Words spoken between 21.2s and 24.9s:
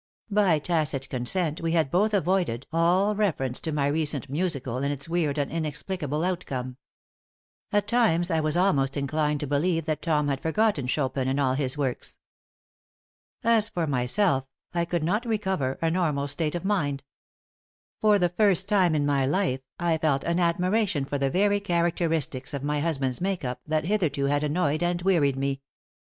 very characteristics of my husband's make up that hitherto had annoyed